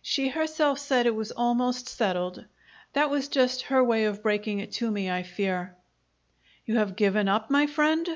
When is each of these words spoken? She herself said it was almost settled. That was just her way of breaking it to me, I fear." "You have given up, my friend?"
She 0.00 0.28
herself 0.28 0.78
said 0.78 1.04
it 1.04 1.14
was 1.14 1.30
almost 1.32 1.90
settled. 1.90 2.46
That 2.94 3.10
was 3.10 3.28
just 3.28 3.60
her 3.64 3.84
way 3.84 4.06
of 4.06 4.22
breaking 4.22 4.60
it 4.60 4.72
to 4.80 4.90
me, 4.90 5.10
I 5.10 5.22
fear." 5.22 5.76
"You 6.64 6.76
have 6.78 6.96
given 6.96 7.28
up, 7.28 7.50
my 7.50 7.66
friend?" 7.66 8.08